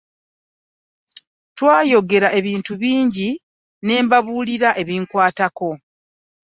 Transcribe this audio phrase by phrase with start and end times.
[1.57, 3.29] Twayogera ebintu bingi
[3.85, 5.69] ne mmubuulira ebinkwatako.